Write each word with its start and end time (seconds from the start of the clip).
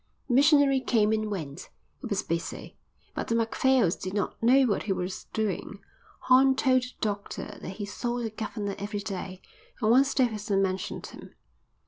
The 0.27 0.33
missionary 0.33 0.79
came 0.79 1.11
and 1.11 1.29
went. 1.29 1.69
He 1.99 2.07
was 2.07 2.23
busy, 2.23 2.75
but 3.13 3.27
the 3.27 3.35
Macphails 3.35 3.95
did 3.95 4.15
not 4.15 4.41
know 4.41 4.63
what 4.63 4.81
he 4.81 4.91
was 4.93 5.25
doing. 5.25 5.77
Horn 6.21 6.55
told 6.55 6.81
the 6.81 6.93
doctor 7.01 7.59
that 7.61 7.73
he 7.77 7.85
saw 7.85 8.17
the 8.17 8.31
governor 8.31 8.73
every 8.79 8.99
day, 9.01 9.43
and 9.79 9.91
once 9.91 10.15
Davidson 10.15 10.59
mentioned 10.59 11.05
him. 11.05 11.35